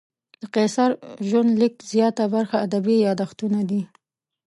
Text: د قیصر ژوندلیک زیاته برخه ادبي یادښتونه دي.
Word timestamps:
د 0.41 0.43
قیصر 0.55 0.89
ژوندلیک 1.29 1.73
زیاته 1.91 2.23
برخه 2.33 2.57
ادبي 2.65 2.95
یادښتونه 3.07 3.59
دي. 3.69 3.81